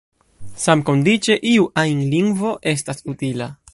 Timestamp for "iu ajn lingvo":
1.51-2.55